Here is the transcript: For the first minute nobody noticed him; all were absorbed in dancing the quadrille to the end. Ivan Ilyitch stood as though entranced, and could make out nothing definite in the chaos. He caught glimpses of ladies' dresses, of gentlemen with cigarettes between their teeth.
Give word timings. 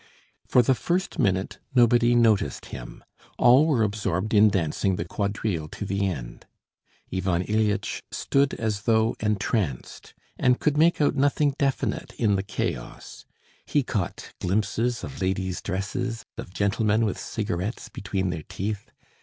For 0.47 0.63
the 0.63 0.73
first 0.73 1.19
minute 1.19 1.59
nobody 1.75 2.15
noticed 2.15 2.65
him; 2.73 3.03
all 3.37 3.67
were 3.67 3.83
absorbed 3.83 4.33
in 4.33 4.49
dancing 4.49 4.95
the 4.95 5.05
quadrille 5.05 5.67
to 5.67 5.85
the 5.85 6.07
end. 6.07 6.47
Ivan 7.13 7.43
Ilyitch 7.43 8.01
stood 8.11 8.55
as 8.55 8.81
though 8.89 9.15
entranced, 9.19 10.15
and 10.39 10.59
could 10.59 10.75
make 10.75 10.99
out 11.01 11.15
nothing 11.15 11.53
definite 11.59 12.13
in 12.15 12.35
the 12.35 12.41
chaos. 12.41 13.25
He 13.63 13.83
caught 13.83 14.33
glimpses 14.41 15.03
of 15.03 15.21
ladies' 15.21 15.61
dresses, 15.61 16.25
of 16.35 16.51
gentlemen 16.51 17.05
with 17.05 17.19
cigarettes 17.19 17.87
between 17.87 18.31
their 18.31 18.43
teeth. 18.49 18.89